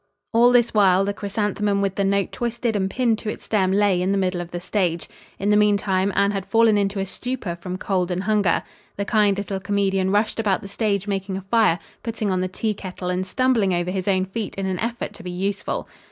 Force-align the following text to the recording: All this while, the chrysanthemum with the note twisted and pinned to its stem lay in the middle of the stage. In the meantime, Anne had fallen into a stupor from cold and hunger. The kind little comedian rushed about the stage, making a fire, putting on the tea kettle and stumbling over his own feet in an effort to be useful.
All 0.33 0.51
this 0.51 0.73
while, 0.73 1.05
the 1.05 1.13
chrysanthemum 1.13 1.79
with 1.79 1.93
the 1.93 2.03
note 2.03 2.31
twisted 2.31 2.75
and 2.75 2.89
pinned 2.89 3.19
to 3.19 3.29
its 3.29 3.43
stem 3.43 3.71
lay 3.71 4.01
in 4.01 4.11
the 4.11 4.17
middle 4.17 4.41
of 4.41 4.49
the 4.49 4.59
stage. 4.59 5.07
In 5.37 5.51
the 5.51 5.55
meantime, 5.55 6.11
Anne 6.15 6.31
had 6.31 6.47
fallen 6.47 6.75
into 6.75 6.97
a 6.99 7.05
stupor 7.05 7.55
from 7.55 7.77
cold 7.77 8.09
and 8.09 8.23
hunger. 8.23 8.63
The 8.97 9.05
kind 9.05 9.37
little 9.37 9.59
comedian 9.59 10.09
rushed 10.09 10.39
about 10.39 10.63
the 10.63 10.67
stage, 10.67 11.07
making 11.07 11.37
a 11.37 11.41
fire, 11.41 11.77
putting 12.01 12.31
on 12.31 12.41
the 12.41 12.47
tea 12.47 12.73
kettle 12.73 13.11
and 13.11 13.27
stumbling 13.27 13.75
over 13.75 13.91
his 13.91 14.07
own 14.07 14.25
feet 14.25 14.55
in 14.55 14.65
an 14.65 14.79
effort 14.79 15.13
to 15.13 15.21
be 15.23 15.29
useful. 15.29 15.87